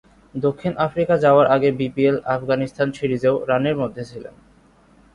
দক্ষিণ 0.33 0.73
আফ্রিকা 0.85 1.15
যাওয়ার 1.17 1.47
আগে 1.47 1.69
বিপিএল, 1.79 2.17
আফগানিস্তান 2.35 2.89
সিরিজেও 2.97 3.35
রানের 3.49 3.75
মধ্যে 3.81 4.03
ছিলেন। 4.05 4.35